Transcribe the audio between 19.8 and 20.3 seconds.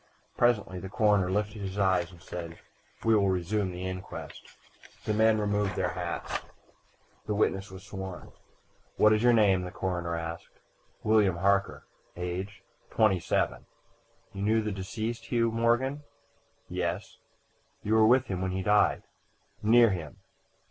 him."